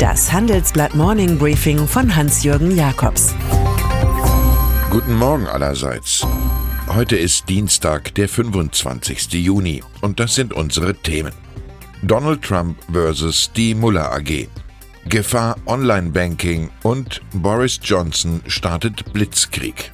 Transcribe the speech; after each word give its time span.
Das 0.00 0.32
Handelsblatt 0.32 0.94
Morning 0.94 1.36
Briefing 1.36 1.86
von 1.86 2.16
Hans-Jürgen 2.16 2.74
Jakobs. 2.74 3.34
Guten 4.88 5.14
Morgen 5.14 5.46
allerseits. 5.46 6.26
Heute 6.88 7.16
ist 7.16 7.50
Dienstag, 7.50 8.14
der 8.14 8.26
25. 8.26 9.30
Juni 9.34 9.82
und 10.00 10.18
das 10.18 10.34
sind 10.34 10.54
unsere 10.54 10.94
Themen. 10.94 11.34
Donald 12.00 12.40
Trump 12.40 12.78
versus 12.90 13.52
die 13.54 13.74
Muller 13.74 14.10
AG. 14.10 14.48
Gefahr 15.06 15.56
Online-Banking 15.66 16.70
und 16.82 17.20
Boris 17.34 17.78
Johnson 17.82 18.40
startet 18.46 19.12
Blitzkrieg. 19.12 19.92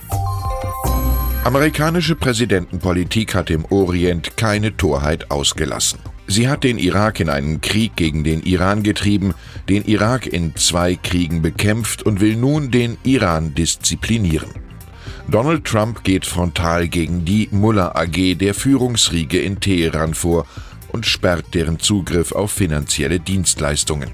Amerikanische 1.42 2.14
Präsidentenpolitik 2.14 3.34
hat 3.34 3.50
im 3.50 3.64
Orient 3.70 4.36
keine 4.36 4.76
Torheit 4.76 5.32
ausgelassen. 5.32 5.98
Sie 6.28 6.48
hat 6.48 6.64
den 6.64 6.78
Irak 6.78 7.20
in 7.20 7.28
einen 7.28 7.60
Krieg 7.60 7.96
gegen 7.96 8.24
den 8.24 8.42
Iran 8.42 8.82
getrieben, 8.82 9.34
den 9.68 9.84
Irak 9.84 10.26
in 10.26 10.56
zwei 10.56 10.96
Kriegen 10.96 11.42
bekämpft 11.42 12.02
und 12.02 12.20
will 12.20 12.36
nun 12.36 12.70
den 12.70 12.98
Iran 13.04 13.54
disziplinieren. 13.54 14.50
Donald 15.28 15.64
Trump 15.64 16.04
geht 16.04 16.24
frontal 16.24 16.88
gegen 16.88 17.24
die 17.24 17.48
Mullah 17.50 17.94
AG 17.94 18.36
der 18.36 18.54
Führungsriege 18.54 19.40
in 19.40 19.60
Teheran 19.60 20.14
vor 20.14 20.46
und 20.92 21.06
sperrt 21.06 21.46
deren 21.54 21.78
Zugriff 21.78 22.32
auf 22.32 22.52
finanzielle 22.52 23.20
Dienstleistungen. 23.20 24.10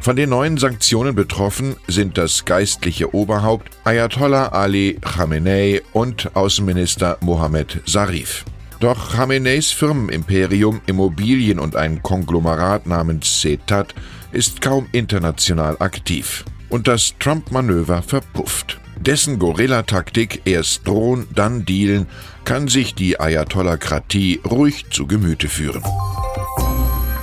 Von 0.00 0.16
den 0.16 0.30
neuen 0.30 0.58
Sanktionen 0.58 1.14
betroffen 1.14 1.76
sind 1.88 2.18
das 2.18 2.44
geistliche 2.44 3.14
Oberhaupt 3.14 3.70
Ayatollah 3.84 4.48
Ali 4.48 4.98
Khamenei 5.00 5.82
und 5.92 6.36
Außenminister 6.36 7.18
Mohammed 7.22 7.82
Zarif. 7.86 8.44
Doch 8.80 9.12
Khameneis 9.12 9.70
Firmenimperium, 9.70 10.82
Immobilien 10.86 11.58
und 11.58 11.76
ein 11.76 12.02
Konglomerat 12.02 12.86
namens 12.86 13.40
CETAT 13.40 13.94
ist 14.32 14.60
kaum 14.60 14.86
international 14.92 15.76
aktiv. 15.78 16.44
Und 16.68 16.86
das 16.86 17.14
Trump-Manöver 17.18 18.02
verpufft. 18.02 18.78
Dessen 18.98 19.38
Gorilla-Taktik 19.38 20.42
erst 20.44 20.86
drohen, 20.86 21.26
dann 21.34 21.64
dealen, 21.64 22.06
kann 22.44 22.68
sich 22.68 22.94
die 22.94 23.18
Ayatollahkratie 23.18 24.40
ruhig 24.44 24.86
zu 24.90 25.06
Gemüte 25.06 25.48
führen. 25.48 25.82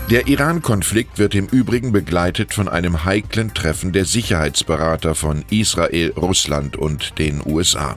Der 0.09 0.27
Iran-Konflikt 0.27 1.17
wird 1.17 1.35
im 1.35 1.47
Übrigen 1.47 1.91
begleitet 1.91 2.53
von 2.53 2.67
einem 2.67 3.05
heiklen 3.05 3.53
Treffen 3.53 3.93
der 3.93 4.05
Sicherheitsberater 4.05 5.15
von 5.15 5.45
Israel, 5.49 6.13
Russland 6.17 6.77
und 6.77 7.17
den 7.19 7.41
USA. 7.45 7.95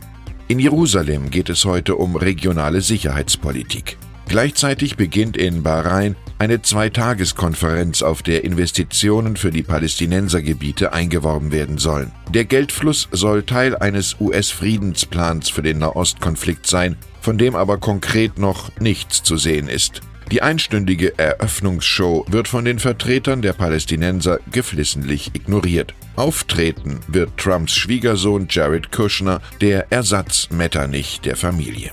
In 0.48 0.60
Jerusalem 0.60 1.30
geht 1.30 1.50
es 1.50 1.64
heute 1.64 1.96
um 1.96 2.14
regionale 2.14 2.80
Sicherheitspolitik. 2.80 3.98
Gleichzeitig 4.28 4.96
beginnt 4.96 5.36
in 5.36 5.64
Bahrain 5.64 6.14
eine 6.38 6.62
Zweitageskonferenz, 6.62 8.02
auf 8.02 8.22
der 8.22 8.44
Investitionen 8.44 9.34
für 9.36 9.50
die 9.50 9.64
Palästinensergebiete 9.64 10.92
eingeworben 10.92 11.50
werden 11.50 11.78
sollen. 11.78 12.12
Der 12.32 12.44
Geldfluss 12.44 13.08
soll 13.10 13.42
Teil 13.42 13.74
eines 13.76 14.20
US-Friedensplans 14.20 15.48
für 15.48 15.62
den 15.62 15.78
Nahostkonflikt 15.78 16.68
sein, 16.68 16.96
von 17.20 17.38
dem 17.38 17.56
aber 17.56 17.78
konkret 17.78 18.38
noch 18.38 18.70
nichts 18.78 19.24
zu 19.24 19.36
sehen 19.36 19.66
ist. 19.66 20.00
Die 20.32 20.42
einstündige 20.42 21.16
Eröffnungsshow 21.18 22.24
wird 22.28 22.48
von 22.48 22.64
den 22.64 22.80
Vertretern 22.80 23.42
der 23.42 23.52
Palästinenser 23.52 24.40
geflissentlich 24.50 25.30
ignoriert. 25.34 25.94
Auftreten 26.16 26.98
wird 27.06 27.36
Trumps 27.36 27.74
Schwiegersohn 27.74 28.48
Jared 28.50 28.90
Kushner, 28.90 29.40
der 29.60 29.92
Ersatz 29.92 30.48
Metternich 30.50 31.20
der 31.20 31.36
Familie. 31.36 31.92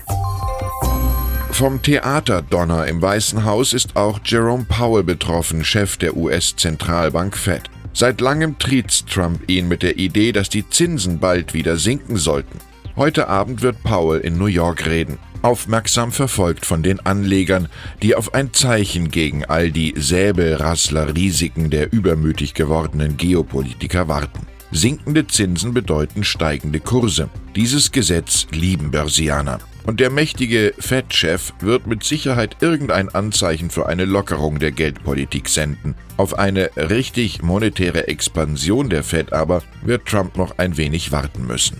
Vom 1.52 1.80
Theaterdonner 1.80 2.88
im 2.88 3.00
Weißen 3.00 3.44
Haus 3.44 3.72
ist 3.72 3.94
auch 3.94 4.18
Jerome 4.24 4.66
Powell 4.68 5.04
betroffen, 5.04 5.64
Chef 5.64 5.96
der 5.96 6.16
US-Zentralbank 6.16 7.36
Fed. 7.36 7.62
Seit 7.92 8.20
langem 8.20 8.58
triezt 8.58 9.08
Trump 9.08 9.48
ihn 9.48 9.68
mit 9.68 9.84
der 9.84 9.96
Idee, 9.96 10.32
dass 10.32 10.48
die 10.48 10.68
Zinsen 10.68 11.20
bald 11.20 11.54
wieder 11.54 11.76
sinken 11.76 12.16
sollten. 12.16 12.58
Heute 12.96 13.28
Abend 13.28 13.62
wird 13.62 13.82
Powell 13.82 14.20
in 14.20 14.38
New 14.38 14.46
York 14.46 14.86
reden 14.86 15.18
aufmerksam 15.44 16.10
verfolgt 16.10 16.64
von 16.64 16.82
den 16.82 17.04
Anlegern, 17.04 17.68
die 18.02 18.14
auf 18.14 18.32
ein 18.34 18.54
Zeichen 18.54 19.10
gegen 19.10 19.44
all 19.44 19.70
die 19.70 19.92
Säbelrassler-Risiken 19.94 21.68
der 21.68 21.92
übermütig 21.92 22.54
gewordenen 22.54 23.18
Geopolitiker 23.18 24.08
warten. 24.08 24.46
Sinkende 24.72 25.26
Zinsen 25.26 25.74
bedeuten 25.74 26.24
steigende 26.24 26.80
Kurse. 26.80 27.28
Dieses 27.54 27.92
Gesetz 27.92 28.46
lieben 28.50 28.90
Börsianer. 28.90 29.58
Und 29.84 30.00
der 30.00 30.10
mächtige 30.10 30.72
Fed-Chef 30.78 31.52
wird 31.60 31.86
mit 31.86 32.02
Sicherheit 32.02 32.56
irgendein 32.60 33.10
Anzeichen 33.10 33.68
für 33.68 33.86
eine 33.86 34.06
Lockerung 34.06 34.58
der 34.58 34.72
Geldpolitik 34.72 35.50
senden. 35.50 35.94
Auf 36.16 36.38
eine 36.38 36.70
richtig 36.76 37.42
monetäre 37.42 38.08
Expansion 38.08 38.88
der 38.88 39.04
Fed 39.04 39.34
aber 39.34 39.62
wird 39.82 40.06
Trump 40.06 40.38
noch 40.38 40.56
ein 40.56 40.78
wenig 40.78 41.12
warten 41.12 41.46
müssen. 41.46 41.76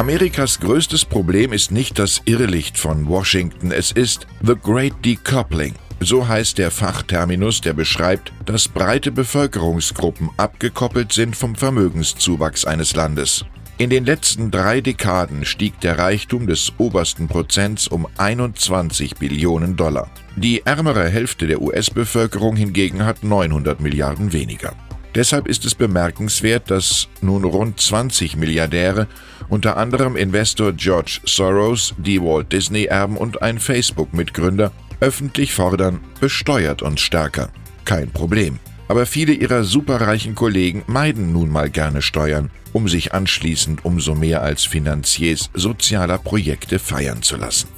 Amerikas 0.00 0.58
größtes 0.60 1.04
Problem 1.04 1.52
ist 1.52 1.72
nicht 1.72 1.98
das 1.98 2.22
Irrlicht 2.24 2.78
von 2.78 3.06
Washington, 3.06 3.70
es 3.70 3.92
ist 3.92 4.26
The 4.42 4.54
Great 4.54 4.94
Decoupling. 5.04 5.74
So 6.00 6.26
heißt 6.26 6.56
der 6.56 6.70
Fachterminus, 6.70 7.60
der 7.60 7.74
beschreibt, 7.74 8.32
dass 8.46 8.66
breite 8.66 9.12
Bevölkerungsgruppen 9.12 10.30
abgekoppelt 10.38 11.12
sind 11.12 11.36
vom 11.36 11.54
Vermögenszuwachs 11.54 12.64
eines 12.64 12.96
Landes. 12.96 13.44
In 13.76 13.90
den 13.90 14.06
letzten 14.06 14.50
drei 14.50 14.80
Dekaden 14.80 15.44
stieg 15.44 15.78
der 15.80 15.98
Reichtum 15.98 16.46
des 16.46 16.72
obersten 16.78 17.28
Prozents 17.28 17.86
um 17.86 18.06
21 18.16 19.16
Billionen 19.16 19.76
Dollar. 19.76 20.10
Die 20.34 20.62
ärmere 20.64 21.10
Hälfte 21.10 21.46
der 21.46 21.60
US-Bevölkerung 21.60 22.56
hingegen 22.56 23.04
hat 23.04 23.22
900 23.22 23.80
Milliarden 23.80 24.32
weniger. 24.32 24.72
Deshalb 25.14 25.48
ist 25.48 25.64
es 25.64 25.74
bemerkenswert, 25.74 26.70
dass 26.70 27.08
nun 27.20 27.44
rund 27.44 27.80
20 27.80 28.36
Milliardäre, 28.36 29.08
unter 29.48 29.76
anderem 29.76 30.16
Investor 30.16 30.72
George 30.72 31.20
Soros, 31.24 31.94
die 31.98 32.20
Walt 32.22 32.52
Disney-Erben 32.52 33.16
und 33.16 33.42
ein 33.42 33.58
Facebook-Mitgründer, 33.58 34.72
öffentlich 35.00 35.52
fordern, 35.52 36.00
besteuert 36.20 36.82
uns 36.82 37.00
stärker. 37.00 37.50
Kein 37.84 38.10
Problem. 38.10 38.60
Aber 38.86 39.06
viele 39.06 39.32
ihrer 39.32 39.64
superreichen 39.64 40.34
Kollegen 40.34 40.82
meiden 40.86 41.32
nun 41.32 41.48
mal 41.48 41.70
gerne 41.70 42.02
Steuern, 42.02 42.50
um 42.72 42.88
sich 42.88 43.14
anschließend 43.14 43.84
umso 43.84 44.14
mehr 44.14 44.42
als 44.42 44.64
Finanziers 44.64 45.50
sozialer 45.54 46.18
Projekte 46.18 46.78
feiern 46.78 47.22
zu 47.22 47.36
lassen. 47.36 47.68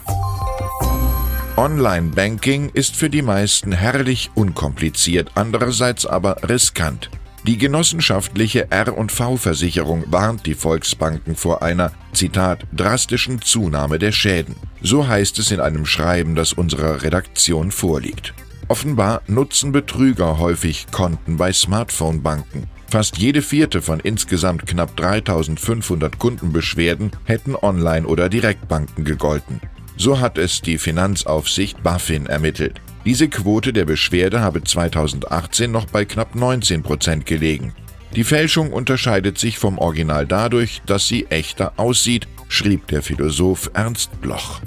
Online-Banking 1.56 2.70
ist 2.72 2.96
für 2.96 3.10
die 3.10 3.20
meisten 3.20 3.72
herrlich 3.72 4.30
unkompliziert, 4.34 5.32
andererseits 5.34 6.06
aber 6.06 6.48
riskant. 6.48 7.10
Die 7.44 7.58
genossenschaftliche 7.58 8.70
R&V-Versicherung 8.70 10.04
warnt 10.06 10.46
die 10.46 10.54
Volksbanken 10.54 11.34
vor 11.34 11.60
einer, 11.60 11.90
Zitat, 12.12 12.64
drastischen 12.72 13.42
Zunahme 13.42 13.98
der 13.98 14.12
Schäden. 14.12 14.54
So 14.80 15.08
heißt 15.08 15.40
es 15.40 15.50
in 15.50 15.58
einem 15.58 15.84
Schreiben, 15.84 16.36
das 16.36 16.52
unserer 16.52 17.02
Redaktion 17.02 17.72
vorliegt. 17.72 18.32
Offenbar 18.68 19.22
nutzen 19.26 19.72
Betrüger 19.72 20.38
häufig 20.38 20.86
Konten 20.92 21.36
bei 21.36 21.52
Smartphone-Banken. 21.52 22.68
Fast 22.88 23.18
jede 23.18 23.42
vierte 23.42 23.82
von 23.82 23.98
insgesamt 23.98 24.66
knapp 24.66 24.96
3500 24.96 26.18
Kundenbeschwerden 26.20 27.10
hätten 27.24 27.56
Online- 27.56 28.06
oder 28.06 28.28
Direktbanken 28.28 29.04
gegolten. 29.04 29.60
So 30.02 30.18
hat 30.18 30.36
es 30.36 30.60
die 30.60 30.78
Finanzaufsicht 30.78 31.80
BaFin 31.84 32.26
ermittelt. 32.26 32.80
Diese 33.04 33.28
Quote 33.28 33.72
der 33.72 33.84
Beschwerde 33.84 34.40
habe 34.40 34.64
2018 34.64 35.70
noch 35.70 35.86
bei 35.86 36.04
knapp 36.04 36.34
19 36.34 36.82
Prozent 36.82 37.24
gelegen. 37.24 37.72
Die 38.16 38.24
Fälschung 38.24 38.72
unterscheidet 38.72 39.38
sich 39.38 39.60
vom 39.60 39.78
Original 39.78 40.26
dadurch, 40.26 40.82
dass 40.86 41.06
sie 41.06 41.26
echter 41.26 41.74
aussieht, 41.76 42.26
schrieb 42.48 42.88
der 42.88 43.02
Philosoph 43.02 43.70
Ernst 43.74 44.20
Bloch. 44.20 44.60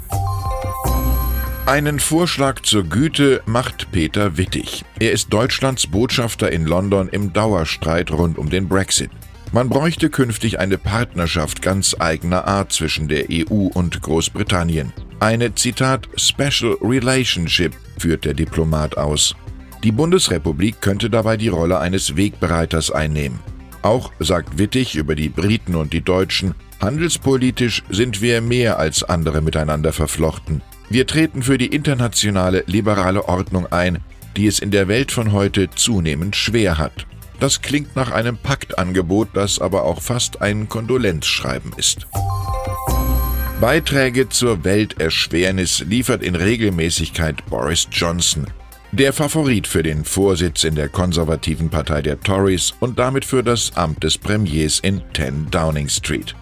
Einen 1.66 2.00
Vorschlag 2.00 2.62
zur 2.62 2.84
Güte 2.84 3.42
macht 3.44 3.92
Peter 3.92 4.38
Wittig. 4.38 4.86
Er 4.98 5.12
ist 5.12 5.30
Deutschlands 5.34 5.86
Botschafter 5.86 6.50
in 6.50 6.64
London 6.64 7.10
im 7.10 7.34
Dauerstreit 7.34 8.10
rund 8.10 8.38
um 8.38 8.48
den 8.48 8.68
Brexit. 8.68 9.10
Man 9.52 9.68
bräuchte 9.68 10.08
künftig 10.08 10.58
eine 10.58 10.78
Partnerschaft 10.78 11.60
ganz 11.60 11.94
eigener 11.98 12.46
Art 12.46 12.72
zwischen 12.72 13.08
der 13.08 13.26
EU 13.30 13.68
und 13.74 14.00
Großbritannien. 14.00 14.94
Eine 15.18 15.54
Zitat 15.54 16.08
Special 16.16 16.76
Relationship 16.82 17.72
führt 17.98 18.26
der 18.26 18.34
Diplomat 18.34 18.98
aus. 18.98 19.34
Die 19.82 19.90
Bundesrepublik 19.90 20.82
könnte 20.82 21.08
dabei 21.08 21.38
die 21.38 21.48
Rolle 21.48 21.78
eines 21.78 22.16
Wegbereiters 22.16 22.90
einnehmen. 22.90 23.40
Auch 23.80 24.12
sagt 24.18 24.58
Wittig 24.58 24.94
über 24.94 25.14
die 25.14 25.30
Briten 25.30 25.74
und 25.74 25.94
die 25.94 26.02
Deutschen, 26.02 26.54
handelspolitisch 26.82 27.82
sind 27.88 28.20
wir 28.20 28.42
mehr 28.42 28.78
als 28.78 29.04
andere 29.04 29.40
miteinander 29.40 29.94
verflochten. 29.94 30.60
Wir 30.90 31.06
treten 31.06 31.42
für 31.42 31.56
die 31.56 31.74
internationale 31.74 32.64
liberale 32.66 33.26
Ordnung 33.26 33.66
ein, 33.72 34.00
die 34.36 34.46
es 34.46 34.58
in 34.58 34.70
der 34.70 34.86
Welt 34.86 35.12
von 35.12 35.32
heute 35.32 35.70
zunehmend 35.70 36.36
schwer 36.36 36.76
hat. 36.76 37.06
Das 37.40 37.62
klingt 37.62 37.96
nach 37.96 38.10
einem 38.10 38.36
Paktangebot, 38.36 39.28
das 39.32 39.60
aber 39.60 39.84
auch 39.84 40.02
fast 40.02 40.42
ein 40.42 40.68
Kondolenzschreiben 40.68 41.72
ist. 41.78 42.06
Beiträge 43.60 44.28
zur 44.28 44.64
Welterschwernis 44.64 45.80
liefert 45.80 46.22
in 46.22 46.36
Regelmäßigkeit 46.36 47.46
Boris 47.46 47.88
Johnson. 47.90 48.46
Der 48.92 49.14
Favorit 49.14 49.66
für 49.66 49.82
den 49.82 50.04
Vorsitz 50.04 50.62
in 50.64 50.74
der 50.74 50.90
konservativen 50.90 51.70
Partei 51.70 52.02
der 52.02 52.20
Tories 52.20 52.74
und 52.80 52.98
damit 52.98 53.24
für 53.24 53.42
das 53.42 53.74
Amt 53.74 54.04
des 54.04 54.18
Premiers 54.18 54.80
in 54.80 55.00
10 55.14 55.50
Downing 55.50 55.88
Street. 55.88 56.34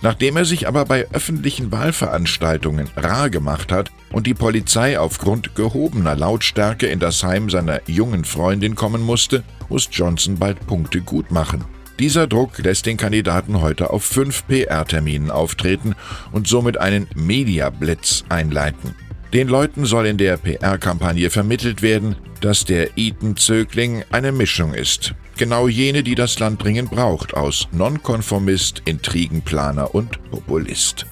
Nachdem 0.00 0.36
er 0.36 0.44
sich 0.44 0.68
aber 0.68 0.84
bei 0.84 1.08
öffentlichen 1.10 1.72
Wahlveranstaltungen 1.72 2.88
rar 2.96 3.30
gemacht 3.30 3.72
hat 3.72 3.90
und 4.12 4.28
die 4.28 4.34
Polizei 4.34 4.96
aufgrund 4.96 5.56
gehobener 5.56 6.14
Lautstärke 6.14 6.86
in 6.86 7.00
das 7.00 7.24
Heim 7.24 7.50
seiner 7.50 7.80
jungen 7.88 8.24
Freundin 8.24 8.76
kommen 8.76 9.02
musste, 9.02 9.42
muss 9.68 9.88
Johnson 9.90 10.38
bald 10.38 10.64
Punkte 10.68 11.00
gut 11.00 11.32
machen. 11.32 11.64
Dieser 12.00 12.26
Druck 12.26 12.56
lässt 12.60 12.86
den 12.86 12.96
Kandidaten 12.96 13.60
heute 13.60 13.90
auf 13.90 14.02
fünf 14.02 14.46
PR-Terminen 14.46 15.30
auftreten 15.30 15.94
und 16.32 16.48
somit 16.48 16.78
einen 16.78 17.06
Media-Blitz 17.14 18.24
einleiten. 18.30 18.94
Den 19.34 19.48
Leuten 19.48 19.84
soll 19.84 20.06
in 20.06 20.16
der 20.16 20.38
PR-Kampagne 20.38 21.28
vermittelt 21.28 21.82
werden, 21.82 22.16
dass 22.40 22.64
der 22.64 22.96
Eton-Zögling 22.96 24.02
eine 24.10 24.32
Mischung 24.32 24.72
ist. 24.72 25.14
Genau 25.36 25.68
jene, 25.68 26.02
die 26.02 26.14
das 26.14 26.38
Land 26.38 26.64
dringend 26.64 26.90
braucht, 26.90 27.34
aus 27.34 27.68
Nonkonformist, 27.70 28.80
Intrigenplaner 28.86 29.94
und 29.94 30.18
Populist. 30.30 31.04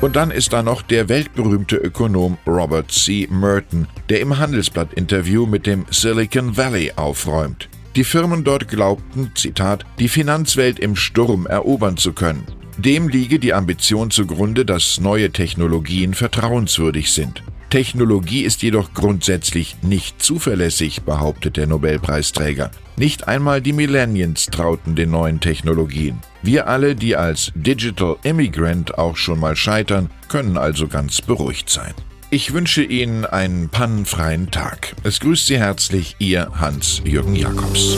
Und 0.00 0.16
dann 0.16 0.32
ist 0.32 0.54
da 0.54 0.64
noch 0.64 0.82
der 0.82 1.08
weltberühmte 1.08 1.76
Ökonom 1.76 2.36
Robert 2.48 2.90
C. 2.90 3.28
Merton, 3.30 3.86
der 4.08 4.18
im 4.18 4.38
Handelsblatt-Interview 4.38 5.46
mit 5.46 5.66
dem 5.66 5.86
Silicon 5.90 6.56
Valley 6.56 6.94
aufräumt. 6.96 7.68
Die 7.96 8.04
Firmen 8.04 8.44
dort 8.44 8.68
glaubten, 8.68 9.30
Zitat, 9.34 9.86
die 9.98 10.08
Finanzwelt 10.08 10.78
im 10.78 10.96
Sturm 10.96 11.46
erobern 11.46 11.96
zu 11.96 12.12
können. 12.12 12.44
Dem 12.76 13.08
liege 13.08 13.38
die 13.38 13.54
Ambition 13.54 14.10
zugrunde, 14.10 14.66
dass 14.66 15.00
neue 15.00 15.32
Technologien 15.32 16.12
vertrauenswürdig 16.12 17.10
sind. 17.10 17.42
Technologie 17.70 18.42
ist 18.42 18.62
jedoch 18.62 18.92
grundsätzlich 18.92 19.76
nicht 19.80 20.22
zuverlässig, 20.22 21.04
behauptet 21.04 21.56
der 21.56 21.66
Nobelpreisträger. 21.66 22.70
Nicht 22.98 23.28
einmal 23.28 23.62
die 23.62 23.72
Millennials 23.72 24.44
trauten 24.46 24.94
den 24.94 25.10
neuen 25.10 25.40
Technologien. 25.40 26.18
Wir 26.42 26.68
alle, 26.68 26.96
die 26.96 27.16
als 27.16 27.50
Digital 27.54 28.16
Immigrant 28.24 28.98
auch 28.98 29.16
schon 29.16 29.40
mal 29.40 29.56
scheitern, 29.56 30.10
können 30.28 30.58
also 30.58 30.86
ganz 30.86 31.22
beruhigt 31.22 31.70
sein. 31.70 31.94
Ich 32.28 32.52
wünsche 32.52 32.82
Ihnen 32.82 33.24
einen 33.24 33.68
pannenfreien 33.68 34.50
Tag. 34.50 34.96
Es 35.04 35.20
grüßt 35.20 35.46
Sie 35.46 35.58
herzlich 35.58 36.16
Ihr 36.18 36.50
Hans-Jürgen 36.58 37.36
Jakobs. 37.36 37.96